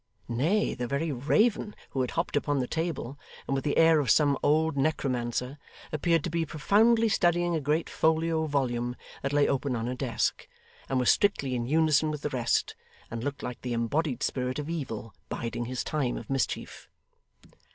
Nay, 0.27 0.73
the 0.73 0.87
very 0.87 1.11
raven, 1.11 1.75
who 1.91 2.01
had 2.01 2.09
hopped 2.17 2.35
upon 2.35 2.57
the 2.57 2.65
table 2.65 3.19
and 3.47 3.53
with 3.53 3.63
the 3.63 3.77
air 3.77 3.99
of 3.99 4.09
some 4.09 4.35
old 4.41 4.75
necromancer 4.75 5.59
appeared 5.91 6.23
to 6.23 6.31
be 6.31 6.43
profoundly 6.43 7.07
studying 7.07 7.53
a 7.55 7.61
great 7.61 7.87
folio 7.87 8.47
volume 8.47 8.95
that 9.21 9.31
lay 9.31 9.47
open 9.47 9.75
on 9.75 9.87
a 9.87 9.93
desk, 9.93 10.47
was 10.89 11.11
strictly 11.11 11.53
in 11.53 11.67
unison 11.67 12.09
with 12.09 12.23
the 12.23 12.29
rest, 12.29 12.75
and 13.11 13.23
looked 13.23 13.43
like 13.43 13.61
the 13.61 13.73
embodied 13.73 14.23
spirit 14.23 14.57
of 14.57 14.71
evil 14.71 15.13
biding 15.29 15.65
his 15.65 15.83
time 15.83 16.17
of 16.17 16.31
mischief. 16.31 16.89